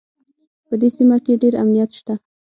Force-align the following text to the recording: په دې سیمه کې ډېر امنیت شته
په 0.67 0.75
دې 0.81 0.89
سیمه 0.97 1.17
کې 1.25 1.39
ډېر 1.41 1.53
امنیت 1.63 1.89
شته 1.99 2.13